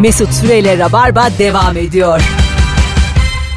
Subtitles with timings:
[0.00, 2.20] Mesut Süreyle Rabarba devam ediyor.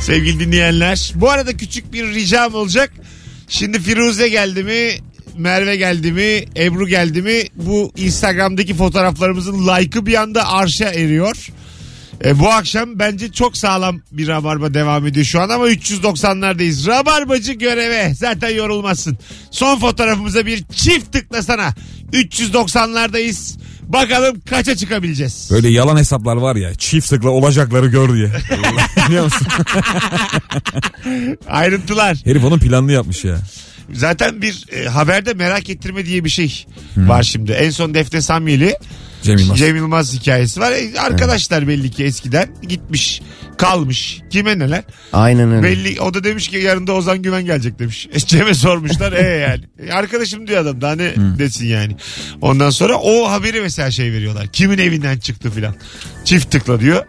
[0.01, 1.11] Sevgili dinleyenler.
[1.15, 2.93] Bu arada küçük bir ricam olacak.
[3.47, 4.89] Şimdi Firuze geldi mi?
[5.37, 6.45] Merve geldi mi?
[6.57, 7.43] Ebru geldi mi?
[7.55, 11.47] Bu Instagram'daki fotoğraflarımızın like'ı bir anda arşa eriyor.
[12.25, 16.87] E, bu akşam bence çok sağlam bir rabarba devam ediyor şu an ama 390'lardayız.
[16.87, 18.13] Rabarbacı göreve.
[18.15, 19.17] Zaten yorulmazsın.
[19.51, 21.73] Son fotoğrafımıza bir çift tıklasana.
[22.13, 23.59] 390'lardayız.
[23.89, 25.49] Bakalım kaça çıkabileceğiz.
[25.51, 28.31] Böyle yalan hesaplar var ya çift tıkla olacakları gör diye.
[29.07, 29.47] Biliyor musun?
[31.47, 32.17] Ayrıntılar.
[32.25, 33.37] Herif onun planını yapmış ya.
[33.93, 36.65] Zaten bir e, haberde merak ettirme diye bir şey
[36.97, 37.51] var şimdi.
[37.51, 38.77] En son Defne Samyeli
[39.21, 39.57] Cem Yılmaz.
[39.57, 40.71] Cem Yılmaz hikayesi var.
[40.71, 43.21] E, arkadaşlar belli ki eskiden gitmiş
[43.57, 44.21] kalmış.
[44.29, 44.83] Kime neler?
[45.13, 45.63] Aynen öyle.
[45.63, 48.07] Belli o da demiş ki yarın da Ozan Güven gelecek demiş.
[48.13, 49.63] E, Cem'e sormuşlar e yani.
[49.87, 51.95] E, arkadaşım diyor adam daha ne desin yani.
[52.41, 54.47] Ondan sonra o haberi mesela şey veriyorlar.
[54.47, 55.75] Kimin evinden çıktı filan.
[56.25, 57.05] Çift tıkla diyor.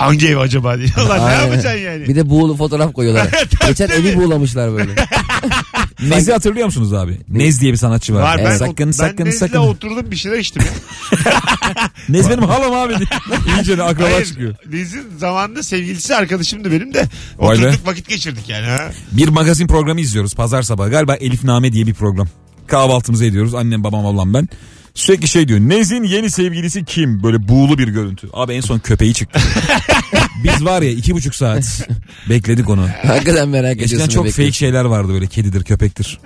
[0.00, 0.90] Hangi ev acaba diyor.
[1.06, 1.42] Ulan ne Aynen.
[1.42, 2.08] yapacaksın yani?
[2.08, 3.28] Bir de buğulu fotoğraf koyuyorlar.
[3.66, 4.90] Geçen evi buğulamışlar böyle.
[6.08, 7.20] Nez'i hatırlıyor musunuz abi?
[7.28, 8.22] Nez diye bir sanatçı var.
[8.22, 9.58] Var ben, sakın ben sakın Nez'le sakın.
[9.58, 10.62] oturdum bir şeyler içtim.
[10.62, 10.70] ya.
[12.08, 13.08] Nez benim halam abi diye.
[13.56, 14.54] İyice de akraba Hayır, çıkıyor.
[14.72, 17.08] Nez'in zamanında sevgilisi arkadaşımdı benim de.
[17.38, 17.68] Vay be.
[17.68, 18.66] Oturduk vakit geçirdik yani.
[18.66, 18.90] Ha?
[19.12, 20.90] Bir magazin programı izliyoruz pazar sabahı.
[20.90, 22.28] Galiba Elif Name diye bir program.
[22.66, 23.54] Kahvaltımızı ediyoruz.
[23.54, 24.48] Annem babam ablam ben.
[24.94, 25.60] Sürekli şey diyor.
[25.60, 27.22] Nez'in yeni sevgilisi kim?
[27.22, 28.28] Böyle buğulu bir görüntü.
[28.32, 29.40] Abi en son köpeği çıktı.
[30.44, 31.88] Biz var ya iki buçuk saat
[32.28, 32.88] bekledik onu.
[33.06, 33.96] Hakikaten merak ediyorsun.
[33.96, 34.42] Eskiden çok bekliyorsun.
[34.42, 36.18] fake şeyler vardı böyle kedidir köpektir.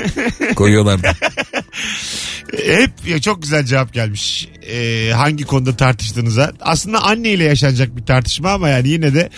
[0.56, 1.06] Koyuyorlardı.
[2.66, 4.48] Hep ya çok güzel cevap gelmiş.
[4.70, 6.52] Ee, hangi konuda tartıştığınıza.
[6.60, 9.30] Aslında anneyle yaşanacak bir tartışma ama yani yine de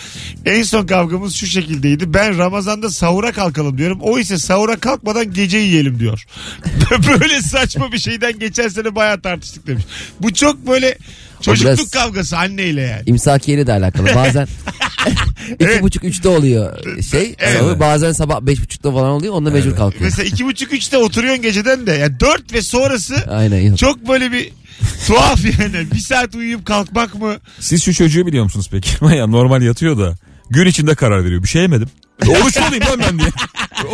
[0.45, 2.13] en son kavgamız şu şekildeydi.
[2.13, 3.99] Ben Ramazan'da sahura kalkalım diyorum.
[4.01, 6.25] O ise sahura kalkmadan gece yiyelim diyor.
[6.91, 9.83] böyle saçma bir şeyden geçen sene bayağı tartıştık demiş.
[10.19, 10.97] Bu çok böyle
[11.41, 13.03] çocukluk biraz- kavgası anneyle yani.
[13.05, 14.07] İmsakiyeyle de alakalı.
[14.15, 14.47] Bazen
[15.59, 16.77] iki buçuk üçte oluyor
[17.11, 17.35] şey.
[17.39, 17.59] Evet.
[17.59, 19.33] Sonra bazen sabah beş buçukta falan oluyor.
[19.33, 20.03] Onda mecbur kalkıyor.
[20.03, 21.91] Mesela iki buçuk üçte oturuyorsun geceden de.
[21.91, 23.61] Yani dört ve sonrası Aynen.
[23.61, 23.77] yok.
[23.77, 24.51] çok böyle bir
[25.07, 25.91] tuhaf yani.
[25.93, 27.37] Bir saat uyuyup kalkmak mı?
[27.59, 28.89] Siz şu çocuğu biliyor musunuz peki?
[29.15, 30.15] ya normal yatıyor da
[30.49, 31.43] gün içinde karar veriyor.
[31.43, 31.89] Bir şey yemedim.
[32.27, 33.29] Oruç olayım lan ben diye.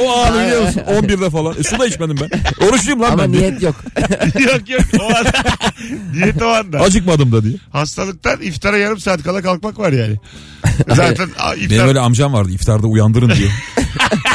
[0.04, 0.82] O anı biliyor musun?
[0.88, 1.56] 11'de falan.
[1.60, 2.66] E, su da içmedim ben.
[2.68, 3.42] Oruçluyum lan Ama ben diye.
[3.42, 3.76] niyet yok.
[4.40, 5.32] yok yok o anda.
[6.14, 6.80] Niyet o anda.
[6.80, 7.56] Acıkmadım da diye.
[7.72, 10.16] Hastalıktan iftara yarım saat kala kalkmak var yani.
[10.96, 11.70] Zaten a, iftar.
[11.70, 13.50] Benim öyle amcam vardı iftarda uyandırın diye.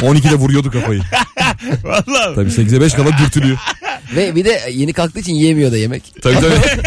[0.01, 1.01] 12'de vuruyordu kafayı.
[1.83, 2.35] Vallahi.
[2.35, 3.57] Tabii 8'e 5 kala dürtülüyor.
[4.15, 6.03] Ve bir de yeni kalktığı için yiyemiyor da yemek.
[6.21, 6.81] Tabii tabii.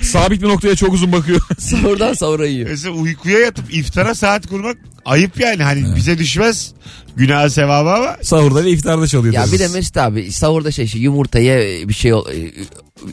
[0.04, 1.40] Sabit bir noktaya çok uzun bakıyor.
[1.58, 2.70] Sahurdan sahura yiyor.
[2.70, 5.62] Mesela uykuya yatıp iftara saat kurmak ayıp yani.
[5.62, 6.72] Hani bize düşmez
[7.16, 9.34] günah sevabı ama Sahurda ve iftarda çalıyor.
[9.34, 12.26] Ya bir de Mesut abi sahurda şey, şey yumurta ye bir şey ol,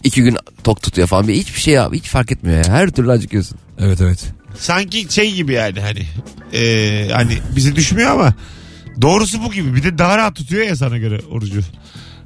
[0.03, 1.27] iki gün tok tutuyor falan.
[1.27, 2.73] Bir, hiçbir şey abi hiç fark etmiyor ya.
[2.73, 3.57] Her türlü acıkıyorsun.
[3.79, 4.19] Evet evet.
[4.59, 6.05] sanki şey gibi yani hani
[6.53, 8.33] e, hani bize düşmüyor ama
[9.01, 9.75] doğrusu bu gibi.
[9.75, 11.61] Bir de daha rahat tutuyor ya sana göre orucu.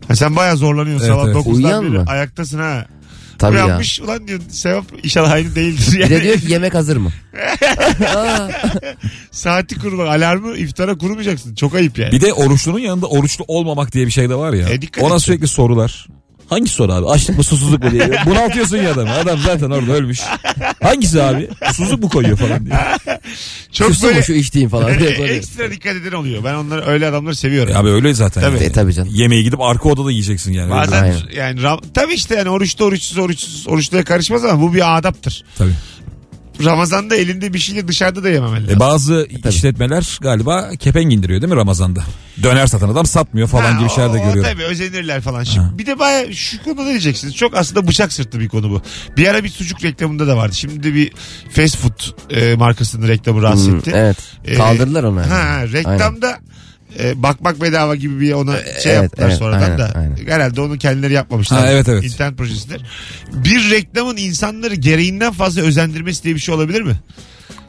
[0.07, 1.35] Ha sen bayağı zorlanıyorsun Evet, sabah evet.
[1.35, 2.05] 9'dan Uyuyan beri mı?
[2.07, 2.85] ayaktasın ha.
[3.37, 3.65] Tabii ya.
[3.65, 5.89] Uyanmış ulan diyor sevap inşallah aynı değildir.
[5.93, 6.09] Bir Yani.
[6.09, 7.09] de diyor ki yemek hazır mı?
[9.31, 10.05] Saati kurulur.
[10.05, 11.55] Alarmı iftara kurmayacaksın.
[11.55, 12.11] Çok ayıp yani.
[12.11, 14.69] Bir de oruçlunun yanında oruçlu olmamak diye bir şey de var ya.
[14.69, 15.21] E, dikkat Ona et.
[15.21, 16.07] sürekli sorular.
[16.49, 17.05] Hangi soru abi?
[17.07, 18.11] Açlık mı susuzluk mu diye.
[18.25, 19.11] Bunaltıyorsun ya adamı.
[19.11, 20.19] Adam zaten orada ölmüş.
[20.83, 21.49] Hangisi abi?
[21.65, 22.75] Susuzluk mu koyuyor falan diye.
[23.71, 25.33] Çok Küstü böyle mu şu içtiğin falan diye böyle.
[25.33, 26.43] ekstra dikkat eden oluyor.
[26.43, 27.73] Ben onları öyle adamları seviyorum.
[27.73, 28.41] E abi öyle zaten.
[28.41, 28.57] Tabii.
[28.57, 29.09] E, tabii canım.
[29.13, 30.65] Yemeği gidip arka odada yiyeceksin yani.
[30.65, 31.17] Öyle Bazen Aynen.
[31.35, 35.43] yani ram- tabii işte yani oruçta oruçsuz oruçsuz oruçluya karışmaz ama bu bir adaptır.
[35.57, 35.73] Tabii.
[36.63, 38.77] Ramazan'da elinde bir şeyle dışarıda da yememen lazım.
[38.77, 42.03] E bazı işletmeler galiba kepenk indiriyor değil mi Ramazan'da?
[42.43, 44.51] Döner satan adam satmıyor falan Ha, gibi şeyler de o- o görüyorum.
[44.53, 45.43] Tabii özenirler falan.
[45.43, 47.35] Şimdi, bir de baya şu konuda ne diyeceksiniz?
[47.35, 48.81] Çok aslında bıçak sırtı bir konu bu.
[49.17, 50.55] Bir ara bir sucuk reklamında da vardı.
[50.55, 51.11] Şimdi bir
[51.51, 53.91] fast food e, markasının reklamı rahatsız Hmm, etti.
[53.95, 54.17] evet.
[54.45, 55.21] E, Kaldırdılar onu.
[55.21, 55.71] Ha, Aynen.
[55.73, 56.37] reklamda
[56.99, 59.91] e, bakmak bedava gibi bir ona şey evet, yaptılar evet, sonradan aynen, da.
[59.95, 60.17] aynen.
[60.27, 61.59] Herhalde onu kendileri yapmamışlar.
[61.59, 62.03] Ha, evet, evet.
[62.03, 62.81] İnternet projesidir.
[63.33, 66.95] Bir reklamın insanları gereğinden fazla özendirmesi diye bir şey olabilir mi?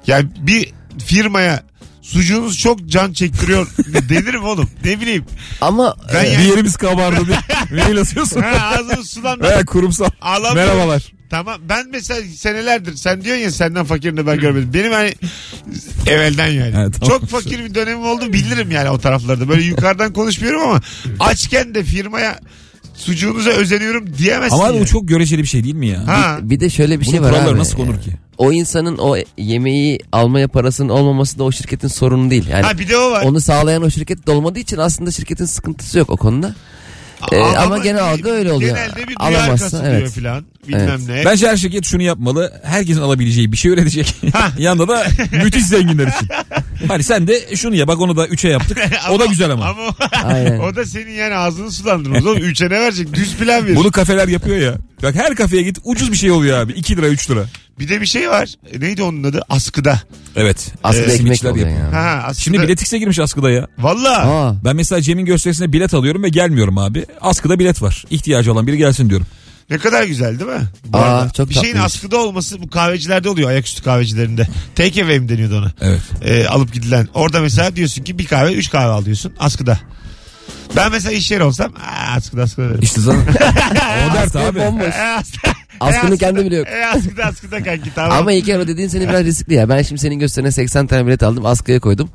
[0.07, 0.73] Yani bir
[1.07, 1.63] firmaya
[2.03, 3.67] sucuğunuz çok can çektiriyor
[4.09, 4.71] denir mi oğlum?
[4.85, 5.25] Ne bileyim.
[5.61, 7.39] Ama Ben e, yani- Bir yerimiz kabardı diye.
[7.85, 8.41] Mail atıyorsun.
[8.41, 9.57] Ha, ağzımız sulandı.
[9.59, 10.09] He kurumsal.
[10.21, 10.75] Ağlamıyorum.
[10.75, 11.16] Merhabalar.
[11.31, 14.71] Tamam ben mesela senelerdir sen diyorsun ya senden fakirini ben görmedim.
[14.75, 15.15] Benim hani
[16.07, 16.75] evvelden yani.
[16.77, 17.19] Evet, tamam.
[17.19, 19.49] Çok fakir bir dönemim oldu bilirim yani o taraflarda.
[19.49, 20.81] Böyle yukarıdan konuşmuyorum ama
[21.21, 22.39] açken de firmaya
[22.95, 24.57] sucuğunuza özeniyorum diyemezsin.
[24.57, 24.81] Ama yani.
[24.81, 26.07] bu çok göreceli bir şey değil mi ya?
[26.07, 26.39] Ha.
[26.43, 27.59] bir de şöyle bir Bunun şey var kuralları abi.
[27.59, 28.11] nasıl konur ki?
[28.39, 32.47] O insanın o yemeği almaya parasının olmaması da o şirketin sorunu değil.
[32.49, 33.23] Yani ha bir de o var.
[33.23, 36.55] onu sağlayan o şirket de olmadığı için aslında şirketin sıkıntısı yok o konuda.
[37.33, 38.77] Ee, ama genel algı öyle oluyor.
[38.77, 40.11] Genelde bir duyar Alamazsın, kasılıyor evet.
[40.11, 40.45] filan.
[40.69, 41.09] Bilmem Evet.
[41.09, 41.25] ne.
[41.25, 42.61] Bence her şirket şunu yapmalı.
[42.65, 44.15] Herkesin alabileceği bir şey üretecek.
[44.59, 46.29] Yanında da müthiş zenginler için.
[46.89, 48.79] Hani sen de şunu ya bak onu da 3'e yaptık.
[49.11, 49.65] o da güzel ama.
[49.65, 49.83] Ama
[50.25, 50.59] Aynen.
[50.59, 52.27] o da senin yani ağzını sulandırmaz.
[52.27, 53.15] Oğlum üçe ne verecek?
[53.15, 53.77] Düz plan verir.
[53.77, 54.75] Bunu kafeler yapıyor ya.
[55.03, 56.73] Bak her kafeye git ucuz bir şey oluyor abi.
[56.73, 57.45] 2 lira 3 lira.
[57.79, 58.49] Bir de bir şey var.
[58.73, 59.43] E, Neydi onun adı?
[59.49, 60.01] Askıda.
[60.37, 60.73] Evet.
[60.85, 61.93] Aslında Ee, ekmek simitçiler oluyor yapıyor.
[61.93, 61.99] ya.
[62.05, 62.43] Ha, askıda.
[62.43, 63.67] Şimdi biletix'e girmiş askıda ya.
[63.79, 64.19] Valla.
[64.19, 67.07] Aa, Ben mesela Cem'in gösterisine bilet alıyorum ve gelmiyorum abi.
[67.21, 68.05] Askıda bilet var.
[68.11, 69.27] İhtiyacı olan biri gelsin diyorum.
[69.71, 70.63] Ne kadar güzel değil mi?
[70.85, 71.31] Bu Aa, arada.
[71.33, 71.95] çok bir şeyin tatlıymış.
[71.95, 73.51] askıda olması bu kahvecilerde oluyor.
[73.51, 74.49] Ayaküstü kahvecilerinde.
[74.75, 75.73] Take away mi deniyordu ona?
[75.81, 76.01] Evet.
[76.25, 77.09] Ee, alıp gidilen.
[77.15, 79.79] Orada mesela diyorsun ki bir kahve üç kahve alıyorsun askıda.
[80.77, 82.81] Ben mesela iş yeri olsam aa, askıda askıda derim.
[82.83, 83.27] İşte zaten
[84.11, 84.59] o dert abi.
[84.61, 84.95] bomboş.
[85.19, 85.53] Askıda.
[85.81, 86.67] Askını E, kendi bile yok.
[86.69, 88.19] E, askıda askıda kanki tamam.
[88.19, 89.69] Ama İlker o dediğin senin biraz riskli ya.
[89.69, 91.47] Ben şimdi senin gösterine 80 tane bilet aldım.
[91.47, 92.11] Askıya koydum.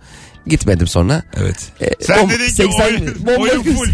[0.47, 1.23] Gitmedim sonra.
[1.37, 1.55] Evet.
[1.81, 2.71] E, Sen bom- dedin ki 80
[3.39, 3.89] oyun, full.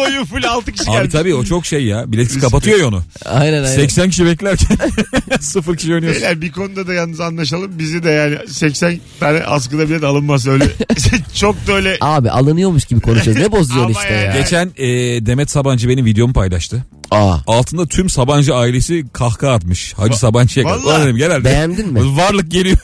[0.00, 1.12] oyun full 6 kişi Abi gelmiş.
[1.12, 2.12] tabii o çok şey ya.
[2.12, 3.02] Biletsiz kapatıyor ya onu.
[3.26, 3.76] Aynen aynen.
[3.76, 4.78] 80 kişi beklerken
[5.40, 6.22] sıfır kişi oynuyorsun.
[6.22, 7.78] Beyler bir konuda da yalnız anlaşalım.
[7.78, 10.64] Bizi de yani 80 tane askıda bile de alınmaz öyle.
[11.34, 13.42] Çok da öyle Abi alınıyormuş gibi konuşuyoruz.
[13.42, 14.32] Ne bozuyorsun Ama işte ya.
[14.40, 14.86] Geçen e,
[15.26, 16.84] Demet Sabancı benim videomu paylaştı.
[17.10, 19.94] Aa, Altında tüm Sabancı ailesi kahkaha atmış.
[19.94, 20.82] Hacı Sabancı'ya kadar.
[20.82, 21.24] vallahi.
[21.24, 21.44] Herhalde.
[21.44, 22.16] beğendin mi?
[22.16, 22.76] Varlık geliyor.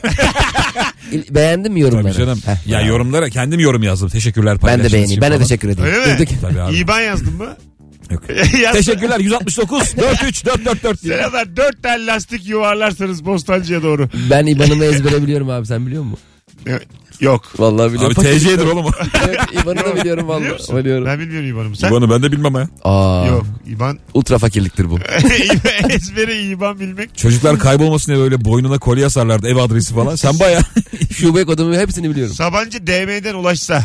[1.30, 2.04] Beğendin mi yorumları?
[2.14, 2.40] Tabii canım.
[2.46, 2.66] Heh.
[2.66, 4.08] Ya yorumlara kendim yorum yazdım.
[4.08, 5.10] Teşekkürler Ben de paylaştığınız beğeneyim.
[5.10, 5.42] için Ben de falan.
[5.48, 5.90] teşekkür edeyim.
[5.94, 6.18] Öyle mi?
[6.18, 6.40] Durduk.
[6.40, 6.76] Tabii abi.
[6.76, 7.56] İban yazdın mı?
[8.10, 8.22] Yok.
[8.72, 11.16] Teşekkürler 169 43 444 diye.
[11.16, 11.56] Selamlar.
[11.56, 14.08] Dört tane lastik yuvarlarsanız Bostancı'ya doğru.
[14.30, 16.18] Ben İban'ımı ezbere biliyorum abi sen biliyor musun?
[16.66, 16.86] Evet.
[17.20, 17.42] Yok.
[17.58, 18.14] Vallahi biliyorum.
[18.18, 18.90] Abi TC'dir oğlum o.
[19.26, 20.52] Evet, İban'ı da biliyorum Biliyor vallahi.
[20.52, 20.76] musun?
[20.76, 21.04] Biliyorum.
[21.06, 21.76] Ben bilmiyorum İban'ımı.
[21.76, 21.90] Sen?
[21.90, 22.68] Bunu ben de bilmem ha.
[22.84, 23.46] Aa, Yok.
[23.66, 23.98] İban.
[24.14, 24.98] ultra fakirliktir bu.
[25.90, 27.18] Ezbere İban bilmek.
[27.18, 30.16] Çocuklar kaybolmasın diye böyle boynuna kolye asarlardı ev adresi falan.
[30.16, 30.60] Sen baya
[31.12, 32.34] Şube kodumu hepsini biliyorum.
[32.34, 33.84] Sabancı DM'den ulaşsa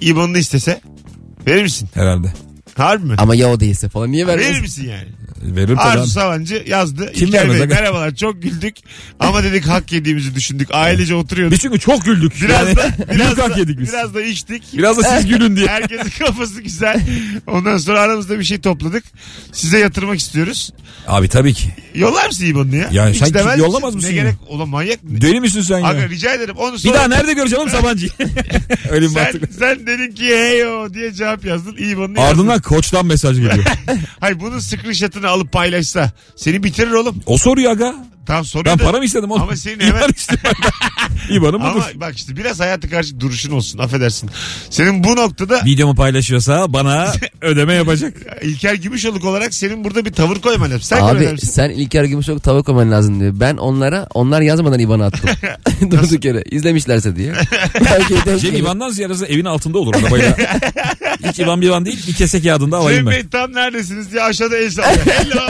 [0.00, 0.80] İban'ını istese
[1.46, 1.88] verir misin?
[1.94, 2.32] herhalde.
[2.78, 3.14] Harbi mi?
[3.18, 4.60] Ama ya o değilse falan niye Verir vermez?
[4.60, 5.08] misin yani?
[5.56, 5.80] Verir tabii.
[5.80, 6.08] Arzu abi.
[6.08, 7.12] Savancı yazdı.
[7.12, 7.74] Kim İlker vermez Bey aga?
[7.74, 8.76] merhabalar çok güldük.
[9.20, 10.68] Ama dedik hak yediğimizi düşündük.
[10.72, 11.52] Ailece oturuyorduk.
[11.52, 12.32] Biz çünkü çok güldük.
[12.42, 13.88] Biraz Yani da, biraz, büyük hak da, yedik biz.
[13.92, 14.62] biraz da içtik.
[14.72, 15.66] Biraz da siz gülün diye.
[15.68, 17.00] Herkesin kafası güzel.
[17.46, 19.04] Ondan sonra aramızda bir şey topladık.
[19.52, 20.72] Size yatırmak istiyoruz.
[21.06, 21.68] Abi tabii ki.
[21.94, 22.88] Yollar mısın İban'ını ya?
[22.92, 23.96] Ya Hiç sen demez kim- yollamaz misin?
[24.10, 24.22] mısın Ne ya?
[24.24, 24.36] gerek?
[24.48, 25.20] Ulan manyak mı?
[25.20, 25.86] Deli misin sen ya?
[25.86, 26.54] Aga rica ederim.
[26.58, 26.94] Onu Bir sonra...
[26.94, 28.10] daha nerede göreceğim oğlum Sabancı'yı?
[28.90, 29.52] Öyle bir sen, mantık.
[29.58, 31.76] sen dedin ki heyo diye cevap yazdın.
[31.76, 32.32] İban'ını yazdın.
[32.38, 33.64] Ardından koçtan mesaj geliyor.
[34.20, 37.22] Hayır bunun screenshot'ını alıp paylaşsa seni bitirir oğlum.
[37.26, 37.94] O soruyor aga.
[38.28, 39.42] Tamam soruyor Ben da- para mı istedim oğlum?
[39.42, 40.50] Ama senin hemen- İban istedim.
[41.30, 41.84] İban'ım Ama budur.
[41.94, 44.30] bak işte biraz hayata karşı duruşun olsun affedersin.
[44.70, 48.14] Senin bu noktada Videomu paylaşıyorsa bana ödeme yapacak.
[48.42, 50.82] İlker Gümüşoluk olarak senin burada bir tavır koyman lazım.
[50.82, 51.48] Sen Abi mısın?
[51.48, 53.32] sen İlker Gümüşok tavuk koyman lazım diyor.
[53.40, 55.30] Ben onlara onlar yazmadan İban'ı attım.
[55.90, 57.32] Durduk yere izlemişlerse diye.
[58.28, 58.52] Cem gelir.
[58.58, 60.36] İvan'dan ziyade evin altında olur arabayla.
[61.28, 63.12] Hiç İvan bir İvan değil bir kese kağıdında alayım Cem ben.
[63.12, 65.06] Bey tam neredesiniz diye aşağıda el sallıyor.
[65.06, 65.42] Hello.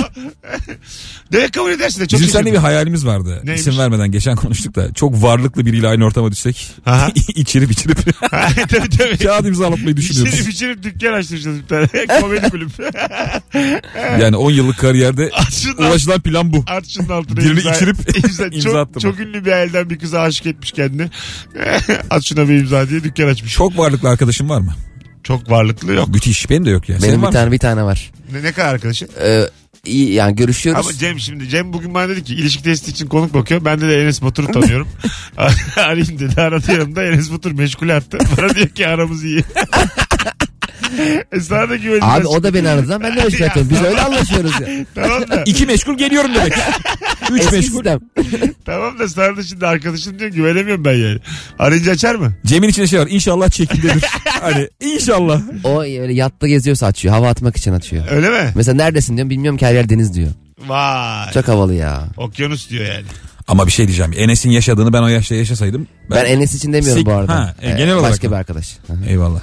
[1.33, 2.59] Demek kabul edersin de çok Bizim seninle bir.
[2.69, 3.41] Hayalimiz vardı.
[3.45, 3.61] Neymiş?
[3.61, 4.93] İsim vermeden geçen konuştuk da.
[4.93, 6.71] Çok varlıklı biriyle aynı ortama düşsek.
[7.35, 7.97] İçirip içirip
[8.71, 9.19] tabii tabii.
[9.19, 10.35] kağıt imzalatmayı düşünüyoruz.
[10.35, 11.87] İçirip içirip dükkan açtıracağız bir tane.
[12.21, 12.71] Komedi kulüp.
[14.21, 16.65] Yani 10 yıllık kariyerde At şunun, ulaşılan plan bu.
[16.67, 17.71] at şunun altına Birini imza.
[17.75, 18.47] içirip imza.
[18.47, 19.03] imza çok, attım.
[19.03, 21.11] çok ünlü bir elden bir kıza aşık etmiş kendini.
[22.11, 23.53] at şuna bir imza diye dükkan açmış.
[23.55, 24.75] Çok, Çok varlıklı arkadaşım var mı?
[25.49, 26.09] varlıklı yok.
[26.09, 26.51] Müthiş.
[26.51, 26.99] Benim de yok ya.
[27.01, 27.41] Senin Benim var bir mı?
[27.41, 28.11] tane bir tane var.
[28.33, 29.09] Ne, ne kadar arkadaşın?
[29.23, 29.43] Ee,
[29.89, 30.87] iyi yani görüşüyoruz.
[30.87, 33.65] Ama Cem şimdi Cem bugün bana dedi ki ilişki testi için konuk bakıyor.
[33.65, 34.89] Ben de, de Enes Batur'u tanıyorum.
[35.77, 36.41] Arayayım dedi.
[36.41, 38.19] Aradı yanımda Enes Batur meşgul attı.
[38.39, 39.45] Bana diyor ki aramız iyi.
[41.33, 42.05] e sana da güveneceğiz.
[42.17, 42.99] Abi o da beni aradı.
[43.03, 43.71] Ben de meşgul yapıyorum.
[43.75, 44.67] Biz öyle anlaşıyoruz ya.
[44.95, 45.43] Tamam da.
[45.47, 46.53] İki meşgul geliyorum demek.
[47.33, 47.75] Üç Eski meşgul.
[47.75, 48.01] sistem.
[48.65, 51.19] tamam da sana da şimdi arkadaşım diyor güvenemiyorum ben yani.
[51.59, 52.33] Arayınca açar mı?
[52.47, 53.07] Cem'in içinde şey var.
[53.11, 54.05] İnşallah çekimdedir.
[54.41, 55.41] hani inşallah.
[55.65, 57.15] O öyle yatta geziyorsa açıyor.
[57.15, 58.05] Hava atmak için açıyor.
[58.11, 58.53] Öyle mi?
[58.55, 59.31] Mesela neredesin diyorum.
[59.31, 60.31] Bilmiyorum ki her yer deniz diyor.
[60.67, 61.33] Vay.
[61.35, 62.05] Çok havalı ya.
[62.17, 63.05] Okyanus diyor yani.
[63.49, 64.13] Ama bir şey diyeceğim.
[64.17, 65.87] Enes'in yaşadığını ben o yaşta yaşasaydım.
[66.11, 67.35] Ben, Enes için demiyorum Sik- bu arada.
[67.35, 68.33] Ha, e, Ee, genel olarak Başka mı?
[68.35, 68.77] bir arkadaş.
[69.09, 69.41] Eyvallah.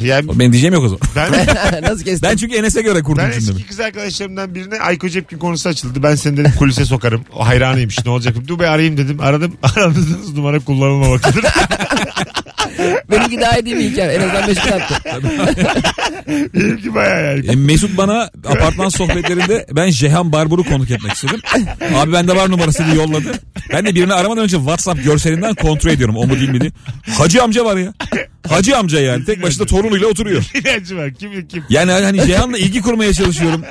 [0.00, 1.00] Yani Benim diyeceğim yok o zaman.
[1.16, 2.22] ben, Nasıl kestin?
[2.30, 3.56] Ben çünkü Enes'e göre kurdum ben cümlemi.
[3.56, 6.02] eski kız arkadaşlarımdan birine Ayko Cepkin konusu açıldı.
[6.02, 7.24] Ben seni dedim kulise sokarım.
[7.34, 8.36] O hayranıymış ne olacak?
[8.48, 9.20] Dur be arayayım dedim.
[9.20, 9.52] Aradım.
[9.62, 11.44] Aradığınız numara kullanılmamaktadır.
[13.10, 14.08] Benimki daha iyi değil mi İlker?
[14.10, 14.94] En azından meşgul attı.
[16.54, 17.46] Benimki baya yani.
[17.46, 21.40] E, Mesut bana apartman sohbetlerinde ben Jehan Barbur'u konuk etmek istedim.
[21.94, 23.32] Abi bende var numarası diye yolladı.
[23.72, 26.16] Ben de birini aramadan önce WhatsApp görselinden kontrol ediyorum.
[26.16, 26.72] O mu değil mi diye.
[27.18, 27.92] Hacı amca var ya.
[28.48, 29.24] Hacı amca yani.
[29.24, 30.44] Tek başına torunuyla oturuyor.
[30.54, 31.14] İnancı var.
[31.14, 31.64] Kim kim?
[31.68, 33.62] Yani hani Jehan'la ilgi kurmaya çalışıyorum.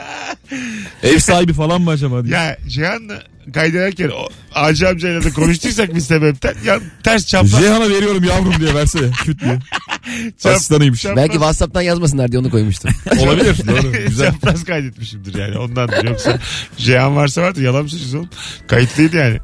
[1.03, 2.35] Ev sahibi falan mı acaba diye.
[2.35, 3.23] Ya Cihan'la
[3.53, 8.73] kaydederken o Hacı amcayla da konuştuysak bir sebepten ya ters çapraz Jehan'a veriyorum yavrum diye
[8.75, 9.11] versene.
[9.23, 9.59] Küt diye.
[10.39, 11.01] Çap- Asistanıymış.
[11.03, 12.91] çapraz- Belki WhatsApp'tan yazmasınlar diye onu koymuştum.
[13.19, 13.55] Olabilir.
[13.67, 13.91] Doğru.
[14.07, 14.31] Güzel.
[14.31, 16.03] Çapraz kaydetmişimdir yani ondandır.
[16.03, 16.39] Yoksa
[16.77, 18.29] Cihan varsa vardı yalan mı söylüyorsun oğlum?
[18.67, 19.37] Kayıtlıydı yani.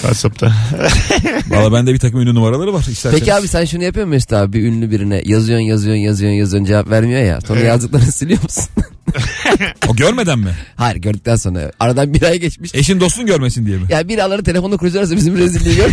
[0.00, 0.52] WhatsApp'ta.
[1.48, 2.80] Valla bende bir takım ünlü numaraları var.
[2.80, 3.18] İsterseniz.
[3.18, 4.52] Peki abi sen şunu yapıyor musun Mesut abi?
[4.52, 7.40] Bir ünlü birine yazıyorsun yazıyorsun yazıyorsun yazıyorsun cevap vermiyor ya.
[7.40, 7.68] Sonra Evet.
[7.68, 8.64] yazdıklarını siliyor musun?
[9.90, 10.54] O görmeden mi?
[10.76, 11.72] Hayır gördükten sonra.
[11.80, 12.74] Aradan bir ay geçmiş.
[12.74, 13.84] Eşin dostun görmesin diye mi?
[13.90, 15.82] Ya bir alanı telefonla kurcalarsa bizim rezilliği mü?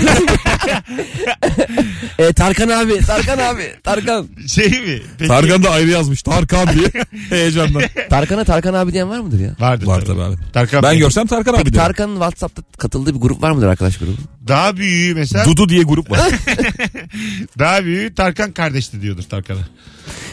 [2.19, 4.27] e, Tarkan abi, Tarkan abi, Tarkan.
[4.47, 5.01] Şey mi?
[5.17, 6.21] Peki, Tarkan da ayrı yazmış.
[6.23, 6.91] Tarkan diye.
[7.29, 7.83] Heyecandan.
[8.09, 9.51] Tarkan'a Tarkan abi diyen var mıdır ya?
[9.59, 9.85] Vardır.
[9.85, 10.35] Var tabii abi.
[10.53, 10.99] Tarkan Ben Bey.
[10.99, 11.83] görsem Tarkan abi Peki derim.
[11.85, 14.11] Tarkan'ın WhatsApp'ta katıldığı bir grup var mıdır arkadaş grubu?
[14.47, 16.19] Daha büyüğü mesela Dudu diye grup var.
[17.59, 19.59] daha büyüğü Tarkan kardeşti diyordur Tarkan'a.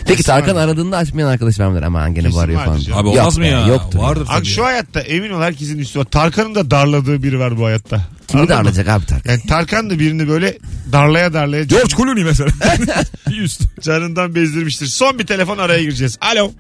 [0.01, 0.69] Peki Kesin Tarkan vardır.
[0.69, 1.83] aradığında açmayan arkadaş var mıdır?
[1.83, 2.81] Aman gene bu Kesin arıyor vardır falan.
[2.81, 2.99] canım.
[2.99, 3.67] Abi Yok olmaz mı be, ya?
[3.67, 3.99] Yoktur.
[3.99, 4.47] Vardır Abi tabii.
[4.47, 6.05] şu hayatta emin ol herkesin üstü var.
[6.05, 8.01] Tarkan'ın da darladığı biri var bu hayatta.
[8.29, 8.61] Kimi Anladın mı?
[8.61, 9.31] darlayacak abi Tarkan?
[9.31, 10.59] Yani Tarkan da birini böyle
[10.93, 12.51] darlaya darlaya George Clooney mesela.
[13.31, 13.83] bir üst.
[13.83, 14.87] canından bezdirmiştir.
[14.87, 16.19] Son bir telefon araya gireceğiz.
[16.21, 16.53] Alo.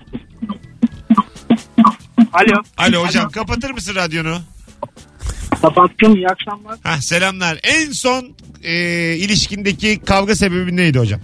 [2.33, 2.63] Alo.
[2.77, 4.39] Alo hocam kapatır mısın radyonu?
[5.63, 6.17] Kapattım.
[6.17, 6.79] İyi akşamlar.
[6.83, 7.59] Hah selamlar.
[7.63, 8.73] En son e,
[9.17, 11.21] ilişkindeki kavga sebebi neydi hocam?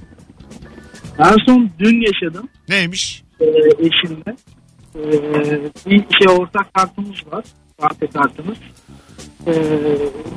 [1.19, 3.23] En son dün yaşadım Neymiş?
[3.41, 3.45] e,
[3.79, 4.37] eşimle.
[4.95, 5.03] E,
[5.91, 7.45] bir şey ortak kartımız var.
[7.83, 8.57] Bahçe kartımız.
[9.47, 9.53] E,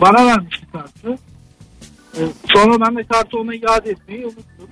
[0.02, 1.18] bana vermişti kartı.
[2.18, 2.20] E,
[2.54, 4.70] sonra ben de kartı ona iade etmeyi unuttum.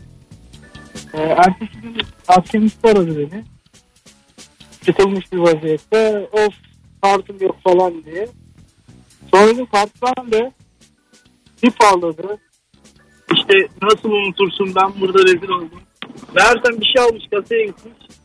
[1.13, 1.97] E, ertesi gün
[2.27, 3.43] akşamüstü aradı beni.
[4.85, 6.29] Sıkılmış bir vaziyette.
[6.31, 6.53] Of
[7.01, 8.27] kartım yok falan diye.
[9.33, 10.51] Sonra dedim karttan da
[11.61, 12.37] tip ağladı.
[13.35, 15.81] İşte nasıl unutursun ben burada rezil oldum.
[16.35, 18.20] Meğersem bir şey almış kasaya gitmiş.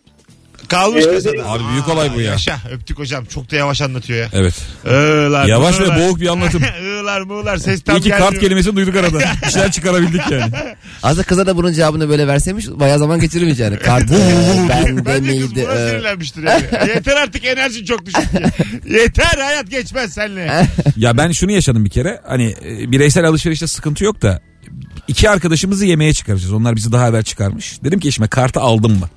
[0.68, 1.24] Kalmış Evet.
[1.24, 1.50] kasada.
[1.50, 2.32] Abi büyük olay bu ya.
[2.32, 3.24] Yaşa öptük hocam.
[3.24, 4.28] Çok da yavaş anlatıyor ya.
[4.32, 4.54] Evet.
[4.84, 6.62] Iğlar, Yavaş ve boğuk bir anlatım.
[6.82, 8.30] Iğlar mığlar ses tam İyi ki gelmiyor.
[8.30, 9.18] kart kelimesini duyduk arada.
[9.46, 10.52] Bir şeyler çıkarabildik yani.
[11.02, 13.78] Aslında kıza da bunun cevabını böyle verseymiş bayağı zaman geçirmiş yani.
[13.78, 14.14] Kart e,
[14.68, 15.62] bende Bence kız miydi?
[15.68, 16.62] buna e, sinirlenmiştir yani.
[16.94, 18.22] Yeter artık enerjin çok düşük.
[18.32, 19.00] diye.
[19.00, 20.66] Yeter hayat geçmez seninle.
[20.96, 22.20] Ya ben şunu yaşadım bir kere.
[22.28, 24.40] Hani e, bireysel alışverişte sıkıntı yok da
[25.08, 26.52] iki arkadaşımızı yemeğe çıkaracağız.
[26.52, 27.78] Onlar bizi daha evvel çıkarmış.
[27.84, 29.08] Dedim ki eşime kartı aldım mı?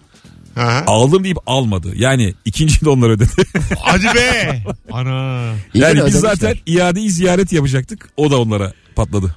[0.58, 0.84] Aha.
[0.88, 1.92] Aldım deyip almadı.
[1.96, 3.30] Yani ikinciyi de onlar ödedi.
[3.80, 4.64] Hadi be.
[4.92, 5.52] Ana.
[5.74, 6.20] iyi yani biz ödemişler.
[6.20, 8.10] zaten iadeyi ziyaret yapacaktık.
[8.18, 9.36] O da onlara patladı.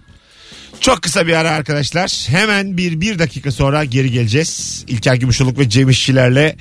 [0.80, 2.26] Çok kısa bir ara arkadaşlar.
[2.28, 4.84] Hemen bir, bir dakika sonra geri geleceğiz.
[4.88, 6.56] İlker Gümüşoluk ve Cem İşçilerle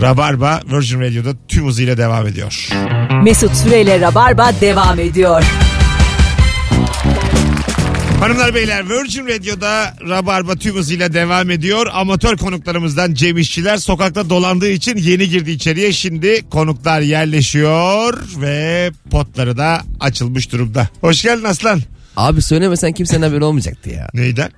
[0.00, 2.68] Rabarba Virgin Radio'da tüm hızıyla devam ediyor.
[3.24, 5.42] Mesut Süreyle Rabarba devam ediyor.
[8.20, 11.86] Hanımlar beyler Virgin Radio'da Rabarba tüm hızıyla devam ediyor.
[11.92, 15.92] Amatör konuklarımızdan Cem İşçiler sokakta dolandığı için yeni girdi içeriye.
[15.92, 20.88] Şimdi konuklar yerleşiyor ve potları da açılmış durumda.
[21.00, 21.80] Hoş geldin Aslan.
[22.16, 24.08] Abi söylemesen kimsenin haberi olmayacaktı ya.
[24.14, 24.50] Neyden?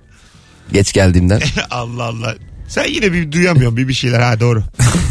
[0.72, 1.40] Geç geldiğimden.
[1.70, 2.34] Allah Allah.
[2.68, 4.64] Sen yine bir duyamıyorsun bir bir şeyler ha doğru.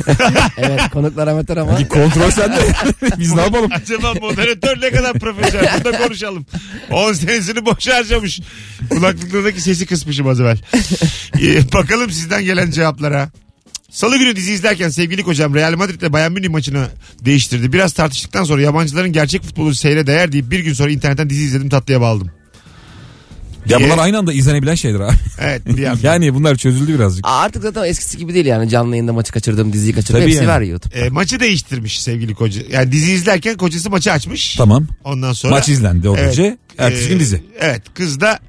[0.58, 1.88] evet konuklar amatör ama.
[1.88, 2.60] Kontrol sende.
[3.20, 3.72] Biz ne yapalım?
[3.72, 5.84] Acaba moderatör ne kadar profesyonel?
[5.84, 6.46] Burada konuşalım.
[6.92, 8.40] 10 senesini boş harcamış.
[8.90, 10.58] Kulaklıklardaki sesi kısmışım az evvel.
[11.42, 13.30] Ee, bakalım sizden gelen cevaplara.
[13.90, 16.88] Salı günü dizi izlerken sevgili kocam Real Madrid ile Bayern Münih maçını
[17.26, 17.74] değiştirdi.
[17.74, 21.70] Biraz tartıştıktan sonra yabancıların gerçek futbolu seyre değer deyip bir gün sonra internetten dizi izledim
[21.70, 22.32] tatlıya bağladım.
[23.70, 25.14] Ya bunlar aynı anda izlenebilen şeyler abi.
[25.42, 25.88] Evet bir.
[26.04, 27.28] Yani bunlar çözüldü birazcık.
[27.28, 30.44] Aa, Artık zaten eskisi gibi değil yani canlı yayında maçı kaçırdım diziyi kaçırdım Tabii hepsi
[30.44, 30.48] yani.
[30.54, 30.96] var YouTube.
[31.00, 32.62] E, maçı değiştirmiş sevgili koca.
[32.72, 34.56] Yani dizi izlerken kocası maçı açmış.
[34.56, 34.88] Tamam.
[35.04, 35.54] Ondan sonra.
[35.54, 36.30] Maç izlendi o Evet.
[36.30, 36.58] gece.
[36.78, 37.44] Ertesi gün dizi.
[37.60, 38.40] Evet kız da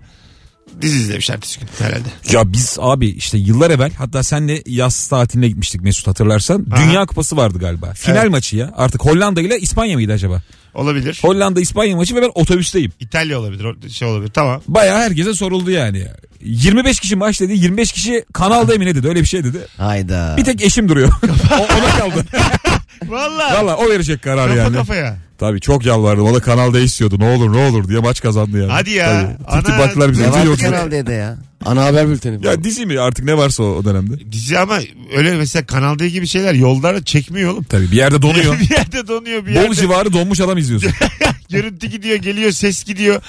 [0.82, 2.08] dizi izlemiş ertesi gün herhalde.
[2.32, 6.66] Ya biz abi işte yıllar evvel hatta senle yaz tatiline gitmiştik Mesut hatırlarsan.
[6.72, 6.82] Aha.
[6.82, 7.92] Dünya Kupası vardı galiba.
[7.94, 8.30] Final Evet.
[8.30, 8.72] maçı ya.
[8.76, 10.42] Artık Hollanda ile İspanya mıydı acaba?
[10.74, 11.18] Olabilir.
[11.22, 12.92] Hollanda İspanya maçı ve ben otobüsteyim.
[13.00, 13.64] İtalya olabilir.
[13.64, 14.30] o Şey olabilir.
[14.34, 14.62] Tamam.
[14.68, 16.06] Bayağı herkese soruldu yani.
[16.44, 17.52] 25 kişi maç dedi.
[17.52, 19.08] 25 kişi kanalda emine dedi.
[19.08, 19.58] Öyle bir şey dedi.
[19.76, 20.34] Hayda.
[20.36, 21.12] Bir tek eşim duruyor.
[21.58, 22.24] o, ona kaldı.
[23.06, 23.54] Valla.
[23.62, 24.76] Valla o verecek karar Kafa yani.
[24.76, 25.16] kafaya.
[25.38, 26.24] Tabii çok yalvardım.
[26.24, 27.16] O da kanalda istiyordu.
[27.18, 28.72] Ne olur ne olur diye maç kazandı yani.
[28.72, 29.06] Hadi ya.
[29.06, 29.36] Tabii.
[29.56, 30.22] Tip tip Ana, baktılar bize.
[30.22, 31.38] Ne vardı yoksa- Kanal D'de ya?
[31.64, 32.46] Ana haber bülteni.
[32.46, 34.32] Ya dizi mi artık ne varsa o, o dönemde.
[34.32, 34.78] Dizi ama
[35.16, 37.64] öyle mesela Kanal D gibi şeyler yollarda çekmiyor oğlum.
[37.64, 38.60] Tabii bir yerde donuyor.
[38.60, 40.90] bir yerde donuyor bir Bol yerde civarı donmuş adam izliyorsun.
[41.50, 43.22] görüntü gidiyor geliyor ses gidiyor.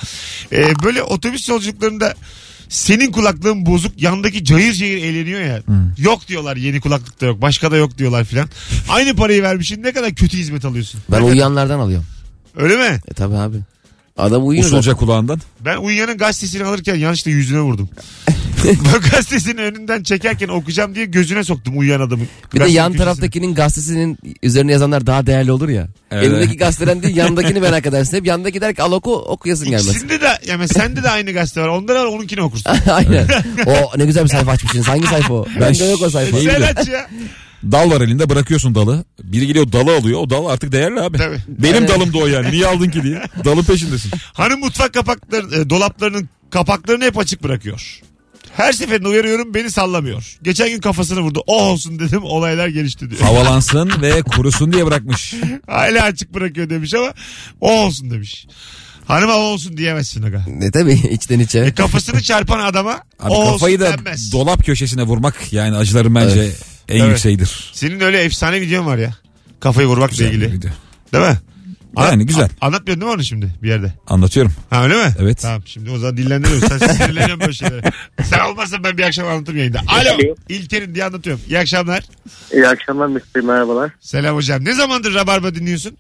[0.51, 2.13] Ee, böyle otobüs yolculuklarında
[2.69, 5.61] senin kulaklığın bozuk yandaki cayır cayır eğleniyor ya.
[5.97, 8.49] Yok diyorlar yeni kulaklıkta yok başka da yok diyorlar filan.
[8.89, 11.01] Aynı parayı vermişsin ne kadar kötü hizmet alıyorsun.
[11.11, 12.05] Ben uyuyanlardan alıyorum.
[12.55, 12.99] Öyle mi?
[13.07, 13.57] E tabi abi.
[14.19, 14.65] Adam uyuyor.
[14.65, 15.41] Usulca kulağından.
[15.65, 17.89] Ben uyuyanın gazetesini alırken yanlışlıkla yüzüne vurdum.
[18.63, 22.27] Bu gazetesinin önünden çekerken okuyacağım diye gözüne soktum uyuyan adamın.
[22.53, 22.97] Bir de yan köşesine.
[23.05, 25.88] taraftakinin gazetesinin üzerine yazanlar daha değerli olur ya.
[26.11, 26.23] Evet.
[26.27, 28.17] Elindeki gazeteden değil yandakini merak edersin.
[28.17, 29.88] Hep yandaki der ki al oku okuyasın gelmez.
[29.89, 31.67] İkisinde de yani sende de aynı gazete var.
[31.67, 32.71] Onda da var onunkini okursun.
[32.89, 33.27] Aynen.
[33.65, 34.88] O ne güzel bir sayfa açmışsınız.
[34.88, 35.45] Hangi sayfa o?
[35.55, 36.38] Ben Bende yok o sayfa.
[36.38, 37.07] Sen aç ya.
[37.71, 39.05] Dal var elinde bırakıyorsun dalı.
[39.23, 40.19] Biri geliyor dalı alıyor.
[40.19, 41.17] O dal artık değerli abi.
[41.17, 41.37] Tabii.
[41.47, 42.51] Benim dalım da o yani.
[42.51, 43.23] Niye aldın ki diye.
[43.45, 44.11] Dalın peşindesin.
[44.33, 48.01] Hani mutfak kapakları, e, dolaplarının kapaklarını hep açık bırakıyor.
[48.57, 50.37] Her seferinde uyarıyorum beni sallamıyor.
[50.43, 51.43] Geçen gün kafasını vurdu.
[51.47, 53.21] Oh olsun dedim olaylar gelişti diyor.
[53.21, 55.33] Havalansın ve kurusun diye bırakmış.
[55.67, 57.13] Hala açık bırakıyor demiş ama
[57.61, 58.47] oh olsun demiş.
[59.05, 60.45] Hanıma oh olsun diyemezsin aga.
[60.47, 61.59] Ne tabii içten içe.
[61.59, 64.31] E, kafasını çarpan adama Abi oh kafayı olsun da denmez.
[64.31, 66.55] dolap köşesine vurmak yani acıların bence Evet.
[66.89, 67.10] En Evet.
[67.10, 67.69] yükseğidir.
[67.74, 69.13] Senin öyle efsane videon var ya.
[69.60, 70.51] Kafayı vurmakla ilgili.
[70.53, 70.72] video.
[71.13, 71.38] Değil mi?
[71.98, 72.50] Yani güzel.
[72.62, 73.93] anlatmıyorsun değil mi onu şimdi bir yerde?
[74.08, 74.53] Anlatıyorum.
[74.69, 75.13] Ha öyle mi?
[75.19, 75.39] Evet.
[75.41, 76.67] Tamam şimdi o zaman dillendiriyorsun.
[76.77, 77.81] Sen sinirleniyorsun böyle şeylere.
[78.24, 79.79] Sen olmazsan ben bir akşam anlatırım yayında.
[79.88, 80.10] Alo.
[80.10, 80.36] Alo.
[80.50, 81.41] İlker'in diye anlatıyorum.
[81.48, 82.03] İyi akşamlar.
[82.53, 83.91] İyi akşamlar Mesut Bey merhabalar.
[84.00, 84.65] Selam hocam.
[84.65, 85.98] Ne zamandır Rabarba dinliyorsun?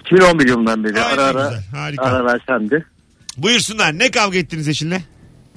[0.00, 2.02] 2011 yılından beri Ay, ara ara güzel, harika.
[2.04, 2.84] ara ara sende.
[3.36, 3.98] Buyursunlar.
[3.98, 5.02] Ne kavga ettiniz eşinle?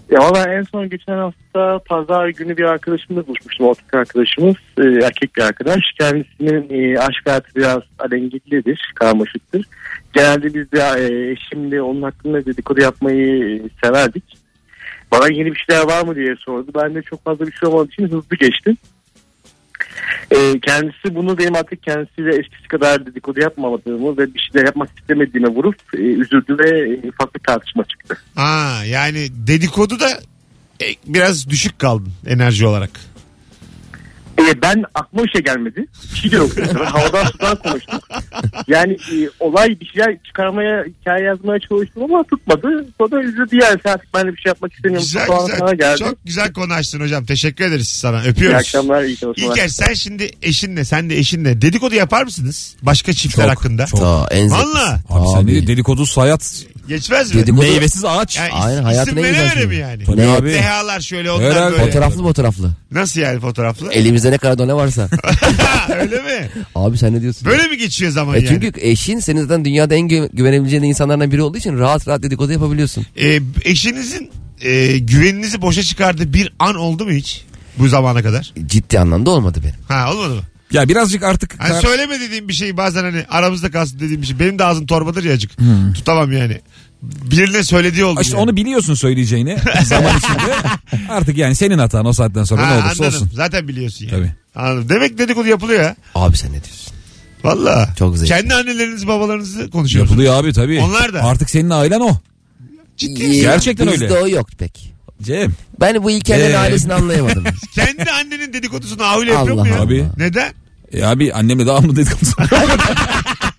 [0.10, 3.68] Ya valla en son geçen hafta pazar günü bir arkadaşımla buluşmuştum.
[3.68, 4.56] Ortak arkadaşımız.
[4.78, 5.80] e, erkek bir arkadaş.
[6.00, 8.92] Kendisinin e, aşk hayatı biraz alengirlidir.
[8.96, 9.66] Karmaşıktır.
[10.14, 14.24] Genelde biz de e, eşimle onun hakkında dedikodu yapmayı e, severdik.
[15.12, 16.72] Bana yeni bir şeyler var mı diye sordu.
[16.76, 18.78] Ben de çok fazla bir şey olmadığı için hızlı geçtim.
[20.32, 25.50] E, kendisi bunu benim artık kendisiyle eskisi kadar dedikodu yapmamadığımı ve bir şeyler yapmak istemediğime
[25.50, 28.18] vurup e, üzüldü ve e, ufak tartışma çıktı.
[28.36, 30.10] Ha yani dedikodu da
[30.82, 32.92] e, biraz düşük kaldın enerji olarak.
[34.50, 35.86] E, ben aklıma bir şey gelmedi.
[36.14, 36.52] Bir şey de yok.
[36.86, 38.02] Havadan sudan konuştuk.
[38.68, 42.86] Yani e, olay bir şeyler çıkarmaya, hikaye yazmaya çalıştım ama tutmadı.
[43.00, 43.80] O da üzüldü yani.
[43.84, 45.06] Sen artık ben de bir şey yapmak istemiyorum.
[45.06, 45.78] Güzel sana güzel.
[45.78, 46.00] geldi.
[46.00, 47.26] Çok güzel konu açtın hocam.
[47.26, 48.24] Teşekkür ederiz sana.
[48.24, 48.58] İyi Öpüyoruz.
[48.58, 49.52] akşamlar, iyi çalışmalar.
[49.56, 52.76] İlker sen şimdi eşinle sen de eşinle dedikodu yapar mısınız?
[52.82, 53.86] Başka çiftler Çok, hakkında.
[53.86, 54.00] çok.
[54.00, 54.52] Ta, en.
[54.52, 55.00] Valla.
[55.10, 57.42] Abi, sen de dedikodusuz hayat Geçmez mi?
[57.42, 58.38] Dedikodu- meyvesiz ağaç.
[58.38, 60.04] Yani Aynen, is- hayatın isim mi yani?
[60.06, 60.28] Tabii Ne?
[60.28, 60.54] abi.
[60.54, 61.72] Dehalar şöyle onlar Herhalde.
[61.72, 61.86] böyle.
[61.86, 62.72] Fotoğraflı fotoğraflı.
[62.92, 63.94] Nasıl yani fotoğraflı?
[63.94, 65.10] Elimizde ne kadar done varsa.
[66.00, 66.50] Öyle mi?
[66.76, 67.46] Abi sen ne diyorsun?
[67.48, 68.48] Böyle mi geçiyor zaman E yani?
[68.48, 72.52] çünkü eşin senin zaten dünyada en gü- güvenebileceğin insanlardan biri olduğu için rahat rahat dedikodu
[72.52, 73.06] yapabiliyorsun.
[73.18, 74.32] E, eşinizin
[74.62, 77.46] e, güveninizi boşa çıkardığı bir an oldu mu hiç?
[77.78, 78.54] Bu zamana kadar.
[78.66, 79.76] Ciddi anlamda olmadı benim.
[79.88, 80.42] Ha olmadı mı?
[80.72, 84.28] Ya birazcık artık Hani kar- söyleme dediğim bir şey bazen hani aramızda kalsın dediğim bir
[84.28, 84.40] şey.
[84.40, 85.52] Benim de ağzım torbadır ya acık.
[85.96, 86.62] Tutamam yani.
[87.02, 88.22] Birine söylediği oldu.
[88.22, 88.44] işte yani.
[88.44, 90.56] onu biliyorsun söyleyeceğini zaman içinde.
[91.10, 93.06] Artık yani senin hatan o saatten sonra Ha, ne olursa anladım.
[93.06, 93.30] olsun.
[93.34, 94.12] Zaten biliyorsun yani.
[94.18, 94.34] Tabii.
[94.56, 94.90] Anladım.
[94.90, 95.96] Demek dedikodu yapılıyor ya.
[96.16, 96.94] Abi sen ne diyorsun?
[97.44, 97.90] Valla.
[98.00, 98.30] Çok zevkli.
[98.30, 100.12] Kendi annelerinizi babalarınızı konuşuyorsunuz.
[100.24, 100.80] Yapılıyor abi tabii.
[100.80, 101.24] Onlar da.
[101.24, 102.18] Artık senin ailen o.
[102.98, 103.42] Ciddi misin?
[103.42, 104.20] Gerçekten Bizde öyle.
[104.20, 104.94] o yok pek.
[105.24, 105.52] Cem.
[105.82, 106.58] Ben bu İlker'lerin Ee?
[106.58, 107.44] ailesini anlayamadım.
[107.76, 109.74] Kendi annenin dedikodusunu aile yapıyor mu ya?
[109.76, 109.84] Allah.
[109.84, 110.06] Tabii.
[110.18, 110.54] Neden?
[110.94, 112.32] E abi annemle daha mı dedikodusu?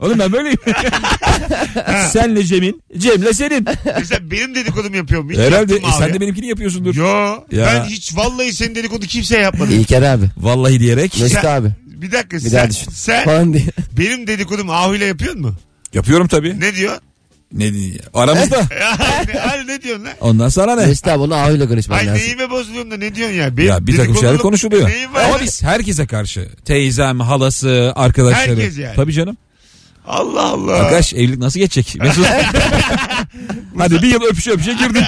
[0.01, 0.59] Oğlum ben böyleyim.
[2.13, 3.67] Senle Cem'in, Cem'le senin.
[3.99, 5.31] Mesela benim dedikodum yapıyor mu?
[5.31, 6.95] Hiç Herhalde e, sen de benimkini yapıyorsundur.
[6.95, 7.07] Yo.
[7.53, 7.67] Ya.
[7.67, 9.75] Ben hiç vallahi senin dedikodu kimseye yapmadım.
[9.75, 10.25] İlker abi.
[10.37, 11.69] Vallahi diyerek Mesut Sen- abi.
[11.87, 12.91] Bir dakika Bir sen, daha düşün.
[12.93, 13.65] sen Falan diye.
[13.99, 15.55] benim dedikodumu ahuyle yapıyor mu?
[15.95, 16.61] yapıyorum tabii.
[16.61, 16.99] Ne diyor?
[17.53, 17.95] Ne diye?
[18.15, 18.57] Aramızda.
[19.35, 20.13] ne, hani ne diyorsun lan?
[20.21, 20.87] Ondan sonra ne?
[20.87, 22.23] Mesut abi onu ağıyla konuşman Ay lazım.
[22.23, 23.57] neyime bozuluyorum da ne diyorsun ya?
[23.57, 24.89] Benim Ya bir takım şeyler konuşuluyor.
[24.89, 26.49] Neyim var Ama biz herkese karşı.
[26.65, 28.51] Teyzem, halası, arkadaşları.
[28.61, 28.97] Herkes yani.
[28.97, 29.37] Tabii canım.
[30.07, 30.73] Allah Allah.
[30.73, 31.97] Arkadaş evlilik nasıl geçecek?
[32.03, 32.27] Mesut.
[33.79, 35.05] Hadi bir yıl öpüşe öpüşe girdin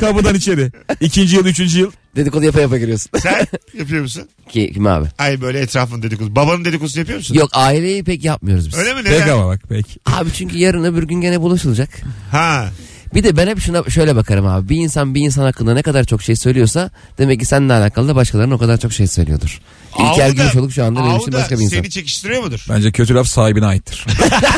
[0.00, 0.72] kapıdan içeri.
[1.00, 1.92] İkinci yıl, üçüncü yıl.
[2.16, 3.10] Dedikodu yapa yapa giriyorsun.
[3.22, 3.46] Sen
[3.78, 4.28] yapıyor musun?
[4.48, 5.06] Ki, kim abi?
[5.18, 6.36] Ay böyle etrafın dedikodu.
[6.36, 7.34] Babanın dedikodusunu yapıyor musun?
[7.34, 8.78] Yok aileyi pek yapmıyoruz biz.
[8.78, 9.00] Öyle mi?
[9.04, 9.28] Neden?
[9.28, 10.00] ama bak peki.
[10.06, 11.88] Abi çünkü yarın öbür gün gene buluşulacak.
[12.30, 12.68] Ha.
[13.14, 14.68] Bir de ben hep şuna şöyle bakarım abi.
[14.68, 18.14] Bir insan bir insan hakkında ne kadar çok şey söylüyorsa demek ki seninle alakalı da
[18.16, 19.60] başkalarının o kadar çok şey söylüyordur.
[19.98, 21.76] İlker Gümüşoluk şu anda benim için başka bir insan.
[21.76, 22.64] Seni çekiştiriyor mudur?
[22.68, 24.06] Bence kötü laf sahibine aittir.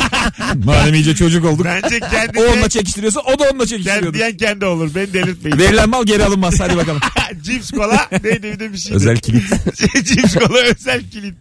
[0.63, 1.65] Madem iyice çocuk olduk.
[1.65, 4.95] Bence kendi O onunla çekiştiriyorsa o da onunla kendi diyen kendi olur.
[4.95, 5.57] Beni delirtmeyin.
[5.57, 6.59] Verilen mal geri alınmaz.
[6.59, 7.01] Hadi bakalım.
[7.43, 8.95] Cips kola neydi bir de bir şey.
[8.95, 9.43] Özel kilit.
[10.05, 11.35] Cips kola özel kilit.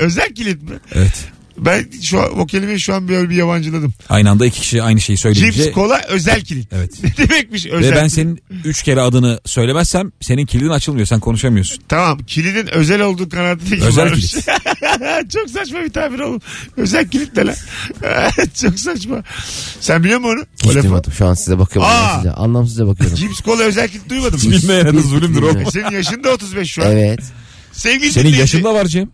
[0.00, 0.76] özel kilit mi?
[0.94, 1.14] Evet.
[1.58, 3.94] Ben şu an, o kelimeyi şu an böyle bir yabancıladım.
[4.08, 5.52] Aynı anda iki kişi aynı şeyi söyleyince.
[5.64, 6.72] Cips kola özel kilit.
[6.72, 6.92] Evet.
[7.18, 8.12] Ne demekmiş özel Ve ben kilit?
[8.14, 11.06] senin üç kere adını söylemezsem senin kilidin açılmıyor.
[11.06, 11.82] Sen konuşamıyorsun.
[11.88, 14.32] Tamam kilidin özel olduğu kanaatindeki Özel varmış.
[15.32, 16.40] Çok saçma bir tabir oğlum.
[16.76, 17.54] Özel kilit ne lan?
[18.62, 19.22] Çok saçma.
[19.80, 20.44] Sen biliyor musun onu?
[20.56, 20.82] Hiç O lafı?
[20.82, 21.12] duymadım.
[21.12, 21.90] Şu an size bakıyorum.
[21.90, 21.94] Aa!
[21.94, 23.16] Anlamsızca, anlamsızca bakıyorum.
[23.16, 24.50] Cips kola özel kilit duymadın mı?
[24.52, 25.70] Bilmeyene de zulümdür o.
[25.70, 26.90] Senin yaşın da 35 şu an.
[26.92, 27.20] Evet.
[27.72, 29.08] Sevgili Senin dinleyici, yaşında var Cem.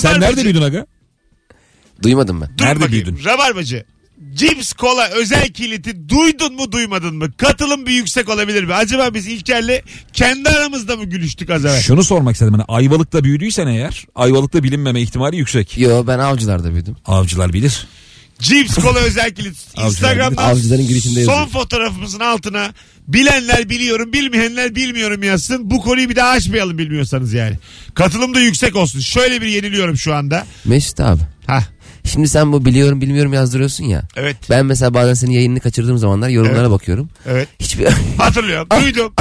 [0.00, 0.86] Sen nerede büyüdün aga?
[2.02, 2.48] Duymadım ben.
[2.58, 3.06] Dur Nerede bakayım.
[3.06, 3.24] büyüdün?
[3.24, 3.84] Rabarbacı.
[4.34, 7.32] Cips kola özel kiliti duydun mu duymadın mı?
[7.32, 8.74] Katılım bir yüksek olabilir mi?
[8.74, 11.80] Acaba biz İlker'le kendi aramızda mı gülüştük az evvel?
[11.80, 12.52] Şunu sormak istedim.
[12.52, 15.78] Hani Ayvalık'ta büyüdüysen eğer Ayvalık'ta bilinmeme ihtimali yüksek.
[15.78, 16.96] Yo ben avcılarda büyüdüm.
[17.06, 17.86] Avcılar bilir.
[18.38, 19.56] Cips kola özel kilit.
[19.86, 21.48] Instagram'dan Avcıların girişinde son yazıyor.
[21.62, 22.72] fotoğrafımızın altına
[23.08, 25.70] bilenler biliyorum bilmeyenler bilmiyorum yazsın.
[25.70, 27.58] Bu konuyu bir daha açmayalım bilmiyorsanız yani.
[27.94, 29.00] Katılım da yüksek olsun.
[29.00, 30.46] Şöyle bir yeniliyorum şu anda.
[30.64, 31.20] Mesut abi.
[31.46, 31.64] Ha
[32.04, 34.02] Şimdi sen bu biliyorum bilmiyorum yazdırıyorsun ya.
[34.16, 36.70] evet Ben mesela bazen senin yayınını kaçırdığım zamanlar yorumlara Evet.
[36.70, 37.10] bakıyorum.
[37.26, 37.48] evet.
[37.60, 37.86] Hiçbir
[38.18, 38.68] Hatırlıyorum.
[38.82, 39.12] Duydum.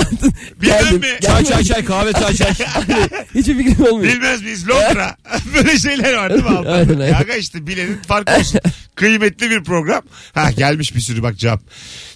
[0.62, 1.08] Bilmem Geldim, mi?
[1.22, 2.54] Çay çay çay kahve çay çay.
[3.36, 4.14] hiçbir fikrim olmuyor.
[4.14, 5.16] Bilmez miyiz Londra?
[5.56, 6.50] Böyle şeyler var değil mi?
[6.70, 7.14] Aynen, aynen.
[7.14, 8.60] Aga işte bilenin farkı olsun.
[8.96, 10.02] Kıymetli bir program.
[10.34, 11.62] Ha gelmiş bir sürü bak cevap.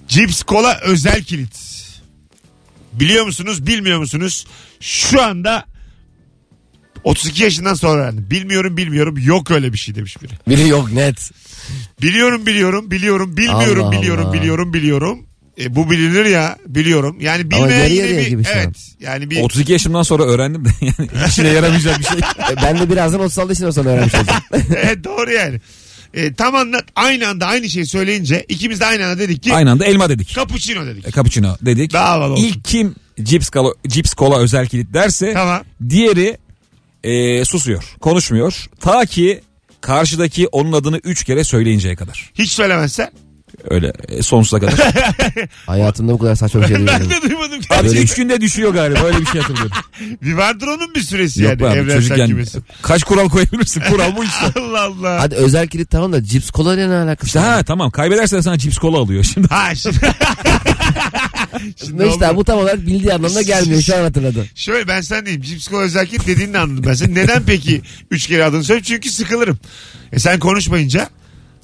[0.08, 1.76] Cips kola özel kilit.
[2.94, 4.48] Biliyor musunuz bilmiyor musunuz?
[4.80, 5.66] Şu anda
[7.06, 8.28] 32 yaşından sonra öğrendim.
[8.32, 10.32] Bilmiyorum bilmiyorum yok öyle bir şey demiş biri.
[10.50, 11.32] Biri yok net.
[12.02, 14.34] Biliyorum biliyorum biliyorum bilmiyorum Allah biliyorum Allah.
[14.34, 15.20] biliyorum biliyorum.
[15.60, 17.18] E, bu bilinir ya biliyorum.
[17.22, 18.56] Yani Ama bilmeyen yarı yine yarıya bir gibi şu an.
[18.58, 18.76] evet.
[19.00, 22.18] Yani bir 32 yaşımdan sonra öğrendim de yani işine yaramayacak bir şey.
[22.18, 24.42] E, ben de birazdan 36 yaşından sonra öğrenmiş olacağım.
[24.76, 25.62] Evet doğru yani.
[26.14, 29.72] E, tam anlat aynı anda aynı şeyi söyleyince ikimiz de aynı anda dedik ki Aynı
[29.72, 30.30] anda elma dedik.
[30.30, 31.08] cappuccino dedik.
[31.08, 31.94] E, Cappuccino dedik.
[31.94, 32.44] Daha havalı olsun.
[32.44, 35.62] İlk kim cips kola, cips kola özel kilit derse Tamam.
[35.90, 36.38] diğeri
[37.06, 37.96] e, susuyor.
[38.02, 38.66] Konuşmuyor.
[38.80, 39.42] Ta ki
[39.82, 42.32] karşıdaki onun adını 3 kere söyleyinceye kadar.
[42.36, 43.12] Hiç söylemezsen.
[43.70, 44.74] Öyle e, sonsuza kadar.
[45.66, 47.10] Hayatımda bu kadar saçma bir şey ben duymadım.
[47.12, 47.60] de duymadım.
[47.60, 48.02] Abi Gerçekten.
[48.02, 49.00] 3 günde düşüyor galiba.
[49.04, 49.72] Öyle bir şey hatırlıyorum.
[50.22, 51.66] Bir vardır onun bir süresi Yok yani.
[51.72, 52.60] abi Evrensel çocukken kümesi.
[52.82, 53.82] kaç kural koyabilirsin?
[53.82, 54.60] Kural bu işte.
[54.60, 55.22] Allah Allah.
[55.22, 57.48] Hadi özel kilit tamam da cips kola ne alakası İşte var?
[57.48, 59.24] ha tamam kaybedersen sana cips kola alıyor.
[59.24, 59.96] Şimdi Ha şimdi.
[61.86, 62.26] şimdi oldu.
[62.26, 63.82] abi bu tam olarak bildiği anlamına gelmiyor.
[63.82, 64.46] Şu an hatırladım.
[64.56, 65.42] Şöyle ben sen diyeyim.
[65.42, 66.94] Cips kola özel kit dediğini anladım ben.
[66.94, 68.84] Sen neden peki üç kere adını söyle?
[68.84, 69.58] Çünkü sıkılırım.
[70.12, 71.10] E sen konuşmayınca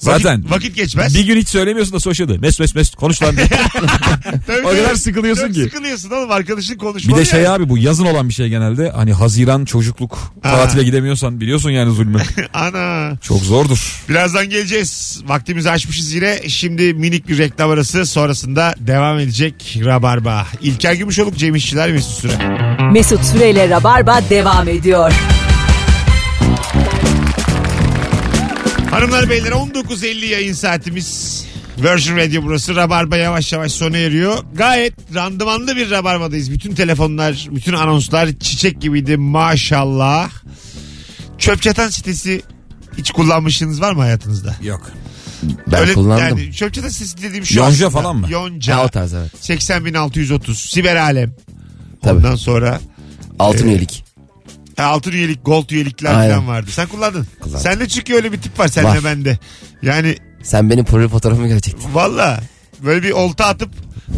[0.02, 1.14] Zaten vakit, vakit geçmez.
[1.14, 2.38] bir gün hiç söylemiyorsun da soşyadı.
[2.38, 3.46] Mes mes mes konuş lan diye.
[4.46, 5.60] Tabii, o kadar sıkılıyorsun Çok ki.
[5.62, 7.48] Sıkılıyorsun oğlum arkadaşın Bir konuşmalı de şey yani.
[7.54, 8.90] abi bu yazın olan bir şey genelde.
[8.90, 12.18] Hani Haziran çocukluk tatile gidemiyorsan biliyorsun yani zulmü.
[12.54, 13.12] Ana.
[13.22, 14.02] Çok zordur.
[14.08, 15.20] Birazdan geleceğiz.
[15.26, 16.48] Vaktimizi aşmışız yine.
[16.48, 20.46] Şimdi minik bir reklam arası sonrasında devam edecek Rabarba.
[20.62, 22.32] İlker Gümüşoluk, Cem İşçiler Mesut Süre.
[22.92, 25.12] Mesut Süreyle Rabarba devam ediyor.
[28.92, 31.44] Hanımlar beyler 19.50 yayın saatimiz.
[31.78, 32.76] Virgin Radio burası.
[32.76, 34.44] Rabarba yavaş yavaş sona eriyor.
[34.54, 36.50] Gayet randımanlı bir Rabarba'dayız.
[36.52, 40.30] Bütün telefonlar, bütün anonslar çiçek gibiydi maşallah.
[41.38, 42.42] Çöp çatan sitesi
[42.98, 44.56] hiç kullanmışsınız var mı hayatınızda?
[44.62, 44.90] Yok.
[45.66, 46.38] Ben kullandım.
[46.38, 47.90] Yani çöp çatan sitesi dediğim şu Yonca aslında.
[47.90, 48.26] falan mı?
[48.30, 48.76] Yonca.
[48.76, 49.32] Ha, o tarz evet.
[49.42, 51.34] 80.630 Siber Alem.
[52.02, 52.16] Tabii.
[52.16, 52.80] Ondan sonra
[53.38, 54.04] Altın Ee, üyelik.
[54.78, 56.34] E, altın üyelik, gold üyelikler Aynen.
[56.34, 56.70] falan vardı.
[56.70, 57.26] Sen kullandın.
[57.40, 57.60] Kullandım.
[57.60, 59.04] Sende çünkü öyle bir tip var seninle Var.
[59.04, 59.38] bende.
[59.82, 61.94] Yani Sen benim profil fotoğrafımı görecektin.
[61.94, 62.40] valla
[62.84, 63.70] böyle bir olta atıp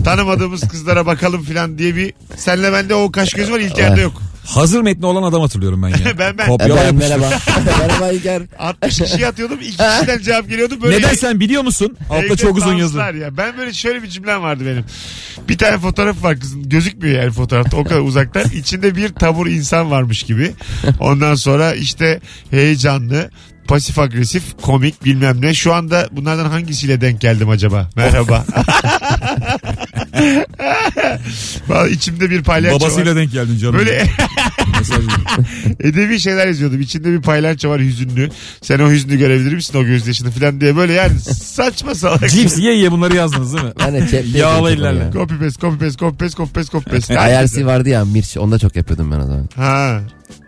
[0.05, 4.03] tanımadığımız kızlara bakalım falan diye bir senle bende o kaş göz var İlker'de Evet.
[4.03, 4.23] yok.
[4.45, 5.97] Hazır metni olan adam hatırlıyorum ben ya.
[6.19, 6.47] Ben- ben.
[6.47, 7.17] Kopyala Ben, yapıştır.
[7.17, 7.39] merhaba.
[7.79, 8.43] merhaba İlker.
[8.59, 10.75] 60 kişi atıyordum iki kişiden cevap geliyordu.
[10.83, 11.97] Böyle Neden sen biliyor musun?
[12.11, 12.99] Altta Evde çok uzun yazı.
[12.99, 13.37] danslar Ya.
[13.37, 14.85] Ben böyle şöyle bir cümlem vardı benim.
[15.49, 16.69] Bir tane fotoğraf var kızın.
[16.69, 18.45] Gözükmüyor yani fotoğrafta o kadar uzaktan.
[18.51, 20.53] İçinde bir tabur insan varmış gibi.
[21.01, 23.31] Ondan sonra işte heyecanlı,
[23.69, 25.55] pasif agresif, komik bilmem ne.
[25.55, 27.91] Şu anda bunlardan hangisiyle denk geldim acaba?
[27.97, 28.45] Merhaba.
[31.69, 33.17] Vallahi içimde bir palyaço Babasıyla var.
[33.21, 33.79] denk geldin canım.
[33.79, 34.07] Böyle
[34.79, 34.99] Mesaj
[35.81, 36.81] edebi şeyler yazıyordum.
[36.81, 38.31] İçinde bir palyaço var hüzünlü.
[38.63, 42.31] Sen o hüznü görebilir misin o gözyaşını falan diye böyle yani saçma salak.
[42.31, 43.73] Cips ye ye bunları yazdınız değil mi?
[43.81, 45.05] Ben de chatte Yağlı yapıyordum ellerle.
[45.05, 45.13] ya.
[45.13, 47.15] Copy paste, copy paste, copy paste, copy paste, copy paste.
[47.15, 48.37] IRC vardı ya Mirç.
[48.37, 49.49] Onda çok yapıyordum ben o zaman.
[49.57, 50.01] Ha.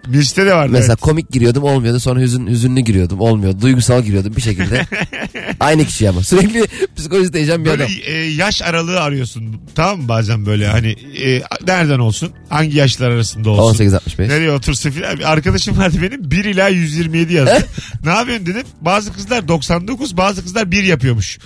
[0.07, 0.73] Mirç'te de vardı.
[0.73, 1.01] Mesela evet.
[1.01, 2.01] komik giriyordum olmuyordu.
[2.01, 3.61] Sonra hüzün, hüzünlü giriyordum olmuyordu.
[3.61, 4.87] Duygusal giriyordum bir şekilde.
[5.61, 6.23] Aynı kişi ama.
[6.23, 6.65] Sürekli
[6.97, 7.93] psikolojisi değişen bir Böyle adam.
[8.07, 9.61] e, yaş aralığı arıyorsun.
[9.75, 12.31] Tamam mı bazen böyle hani e, nereden olsun?
[12.49, 13.85] Hangi yaşlar arasında olsun?
[13.85, 14.29] 18-65.
[14.29, 15.19] Nereye otursun filan.
[15.19, 17.67] Bir arkadaşım vardı benim 1 ila 127 yazdı.
[18.05, 18.67] ne yapıyorsun dedim.
[18.81, 21.39] Bazı kızlar 99 bazı kızlar 1 yapıyormuş.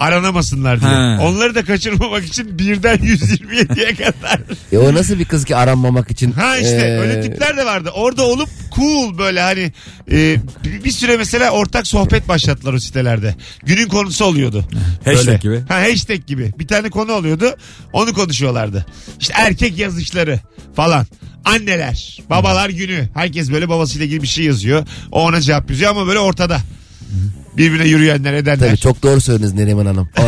[0.00, 0.90] Aranamasınlar diye.
[0.90, 1.18] Ha.
[1.22, 4.40] Onları da kaçırmamak için 1'den 127'ye kadar.
[4.72, 6.32] E o nasıl bir kız ki aranmamak için?
[6.32, 7.90] Ha işte Ee, öyle tipler de vardı.
[7.94, 9.72] Orada olup cool böyle hani
[10.10, 10.36] e,
[10.84, 13.34] bir, süre mesela ortak sohbet başlattılar o sitelerde.
[13.62, 14.64] Günün konusu oluyordu.
[15.04, 15.38] Hashtag Böyle.
[15.38, 15.60] gibi.
[15.68, 16.52] Ha hashtag gibi.
[16.58, 17.56] Bir tane konu oluyordu.
[17.92, 18.86] Onu konuşuyorlardı.
[19.20, 20.40] İşte erkek yazışları
[20.76, 21.06] falan.
[21.44, 23.08] Anneler, babalar günü.
[23.14, 24.86] Herkes böyle babasıyla ilgili bir şey yazıyor.
[25.12, 26.60] O ona cevap yazıyor ama böyle ortada.
[27.56, 28.68] Birbirine yürüyenler edenler.
[28.68, 30.08] Tabii çok doğru söylediniz Neriman Hanım.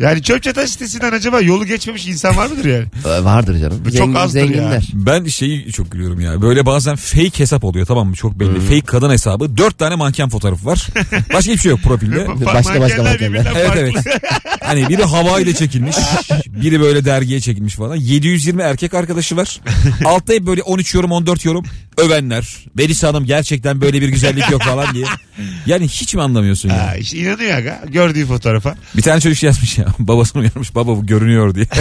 [0.00, 2.84] Yani çöp çatan sitesinden acaba yolu geçmemiş insan var mıdır yani?
[3.06, 3.82] Ee, Vardır canım.
[3.84, 4.46] Bu çok azdır ya.
[4.46, 4.88] zenginler.
[4.94, 6.42] Ben şeyi çok gülüyorum ya.
[6.42, 8.14] Böyle bazen fake hesap oluyor tamam mı?
[8.16, 8.60] Çok belli.
[8.60, 9.56] Fake kadın hesabı.
[9.56, 10.86] Dört tane manken fotoğrafı var.
[11.34, 12.26] Başka hiçbir şey yok profilde.
[12.28, 13.14] Başka başka mankenler.
[13.20, 13.80] birbirinden Evet farklı.
[13.80, 14.22] evet.
[14.64, 15.96] Hani biri havayla çekilmiş.
[16.46, 17.96] Biri böyle dergiye çekilmiş falan.
[17.96, 19.60] 720 erkek arkadaşı var.
[20.04, 21.64] Altta hep böyle 13 yorum 14 yorum
[21.98, 22.56] övenler.
[22.74, 25.06] Melisa Hanım gerçekten böyle bir güzellik yok falan diye.
[25.66, 26.86] Yani hiç mi anlamıyorsun ya?
[26.86, 28.74] Ha, işte inanıyor aga gördüğü fotoğrafa.
[28.96, 29.85] Bir tane çocuk şey yazmış ya.
[29.98, 30.74] Babasını uyarmış.
[30.74, 31.66] Baba bu görünüyor diye.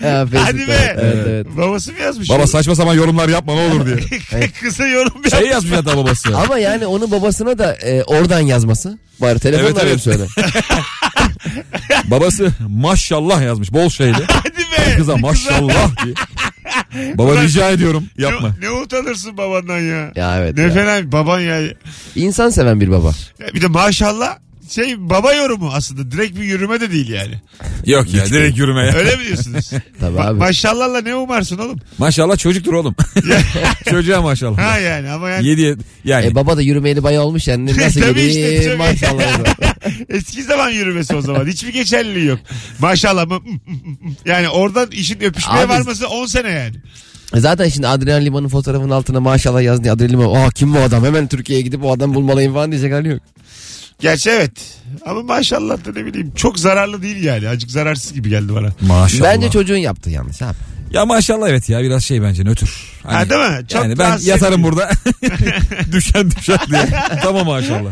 [0.00, 0.68] Ha, Hadi Facebook'ta.
[0.68, 0.96] be.
[1.00, 1.46] Evet evet.
[1.56, 2.30] Babası mı yazmış?
[2.30, 3.96] Baba saçma sapan yorumlar yapma ne olur diye.
[4.62, 5.30] Kısa yorum yapmış.
[5.30, 6.36] Şey yazmış hatta babası.
[6.36, 8.98] Ama yani onun babasına da e, oradan yazması.
[9.20, 10.00] Bari telefonla Evet, evet.
[10.00, 10.22] söyle.
[12.04, 14.24] Babası maşallah yazmış bol şeyle.
[14.28, 14.96] Hadi be.
[14.96, 16.14] Kıza maşallah diye.
[17.18, 18.48] Baba rica ediyorum yapma.
[18.60, 20.12] Ne, ne utanırsın babandan ya.
[20.16, 20.56] Ya evet.
[20.56, 20.70] Ne ya.
[20.70, 21.60] fena baban ya.
[22.14, 23.12] İnsan seven bir baba.
[23.40, 24.38] Ya Bir de maşallah
[24.70, 26.10] şey baba yorumu aslında.
[26.10, 27.34] Direkt bir yürüme de değil yani.
[27.86, 28.92] Yok ya direkt yürüme ya.
[28.94, 29.70] Öyle mi diyorsunuz?
[30.00, 30.38] Tabii Ma- abi.
[30.38, 31.78] maşallahla ne umarsın oğlum?
[31.98, 32.94] Maşallah çocuktur oğlum.
[33.90, 34.58] Çocuğa maşallah.
[34.58, 36.26] Ha yani ama yani Yedi yani.
[36.26, 37.66] E, baba da yürümeyeli bayağı olmuş yani.
[37.78, 38.30] Nasıl Tabii yedi?
[38.30, 38.76] işte, tabii.
[38.76, 39.24] Maşallah.
[40.08, 41.46] eski zaman yürümesi o zaman.
[41.46, 42.38] Hiçbir geçerliliği yok.
[42.78, 43.40] Maşallah mı?
[44.26, 46.74] Yani oradan işin öpüşmeye Abi- varması 10 sene yani.
[47.34, 49.92] Zaten şimdi Adrian Liman'ın fotoğrafının altına maşallah yazdı.
[49.92, 53.08] Adrian Liman aa kim bu adam hemen Türkiye'ye gidip o adam bulmalıyım falan diyecek hali
[53.08, 53.20] yok.
[54.00, 54.52] Gerçi evet.
[55.06, 57.48] Ama maşallah da ne bileyim çok zararlı değil yani.
[57.48, 58.68] Azıcık zararsız gibi geldi bana.
[58.80, 59.24] Maşallah.
[59.24, 60.56] Bence çocuğun yaptığı yanlış abi.
[60.90, 62.70] Ya maşallah evet ya biraz şey bence nötr.
[63.02, 63.68] Hani Ha, değil mi?
[63.68, 64.90] Çok yani ben yatarım burada.
[65.92, 66.88] düşen düşen diye.
[67.22, 67.90] tamam maşallah.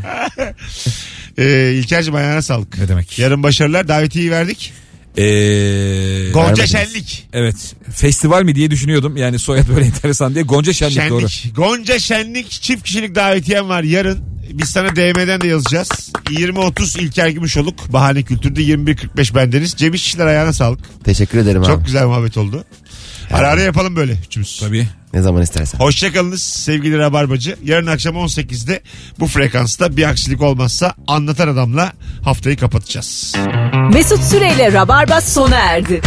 [1.38, 2.78] Ee, İlker'cim ayağına sağlık.
[2.78, 3.18] Ne demek?
[3.18, 3.88] Yarın başarılar.
[3.88, 4.72] Davetiyeyi verdik.
[5.16, 6.70] Ee, Gonca vermediniz.
[6.70, 7.28] Şenlik.
[7.32, 7.74] evet.
[7.94, 9.16] Festival mi diye düşünüyordum.
[9.16, 10.44] Yani soyad böyle enteresan diye.
[10.44, 11.10] Gonca Şenlik, Şenlik.
[11.10, 11.26] doğru.
[11.54, 14.18] Gonca Şenlik çift kişilik davetiyem var yarın.
[14.52, 15.88] Biz sana DM'den de yazacağız.
[16.30, 17.92] 20-30 İlker Gümüşoluk.
[17.92, 19.72] Bahane Kültür'de 21-45 bendeniz.
[19.76, 20.80] Cem İşçiler ayağına sağlık.
[21.04, 21.84] Teşekkür ederim Çok abi.
[21.84, 22.64] güzel muhabbet oldu.
[23.32, 24.60] Ara ara yapalım böyle üçümüz.
[24.60, 24.88] Tabii.
[25.14, 25.78] Ne zaman istersen.
[25.78, 27.56] Hoşçakalınız sevgili Rabarbacı.
[27.64, 28.80] Yarın akşam 18'de
[29.18, 33.34] bu frekansta bir aksilik olmazsa anlatan adamla haftayı kapatacağız.
[33.92, 36.00] Mesut Süreyle Rabarba sona erdi.